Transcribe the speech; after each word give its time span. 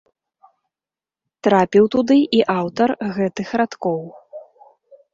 Трапіў 1.49 1.85
туды 1.97 2.17
і 2.41 2.41
аўтар 2.59 2.89
гэтых 3.21 3.47
радкоў. 3.63 4.01